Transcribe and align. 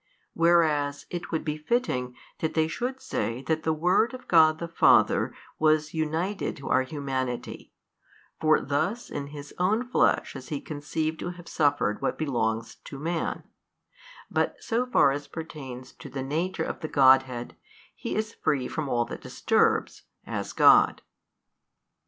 whereas 0.33 1.05
it 1.11 1.29
would 1.29 1.45
be 1.45 1.59
fitting 1.59 2.15
that 2.39 2.55
they 2.55 2.67
should 2.67 2.99
say 2.99 3.43
that 3.43 3.61
the 3.61 3.71
Word 3.71 4.15
of 4.15 4.27
God 4.27 4.57
the 4.57 4.67
Father 4.67 5.31
was 5.59 5.93
united 5.93 6.57
to 6.57 6.69
our 6.69 6.81
humanity, 6.81 7.71
for 8.39 8.59
thus 8.59 9.11
in 9.11 9.27
His 9.27 9.53
own 9.59 9.87
flesh 9.87 10.35
is 10.35 10.49
He 10.49 10.59
conceived 10.59 11.19
to 11.19 11.29
have 11.37 11.47
suffered 11.47 12.01
what 12.01 12.17
belongs 12.17 12.77
to 12.85 12.97
man, 12.97 13.43
but 14.31 14.55
so 14.59 14.87
far 14.87 15.11
as 15.11 15.27
pertains 15.27 15.91
to 15.99 16.09
the 16.09 16.23
Nature 16.23 16.63
of 16.63 16.79
the 16.79 16.87
Godhead, 16.87 17.55
He 17.95 18.15
is 18.15 18.33
free 18.33 18.67
from 18.67 18.89
all 18.89 19.05
that 19.05 19.21
disturbs, 19.21 20.05
as 20.25 20.51
God. 20.51 21.03